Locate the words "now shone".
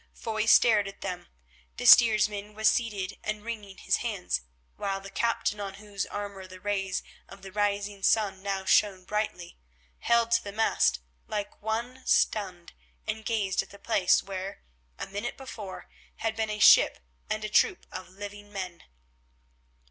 8.41-9.05